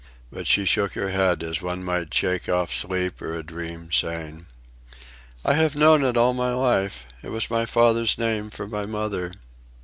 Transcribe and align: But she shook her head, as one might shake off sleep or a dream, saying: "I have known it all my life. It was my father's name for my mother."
But 0.31 0.47
she 0.47 0.65
shook 0.65 0.93
her 0.93 1.11
head, 1.11 1.43
as 1.43 1.61
one 1.61 1.83
might 1.83 2.11
shake 2.11 2.49
off 2.49 2.73
sleep 2.73 3.21
or 3.21 3.35
a 3.35 3.43
dream, 3.43 3.91
saying: 3.91 4.47
"I 5.45 5.53
have 5.53 5.75
known 5.75 6.03
it 6.03 6.17
all 6.17 6.33
my 6.33 6.53
life. 6.53 7.05
It 7.21 7.29
was 7.29 7.51
my 7.51 7.67
father's 7.67 8.17
name 8.17 8.49
for 8.49 8.65
my 8.67 8.87
mother." 8.87 9.31